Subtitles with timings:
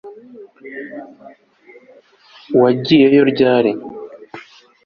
[2.61, 3.71] wagiyeyo ryari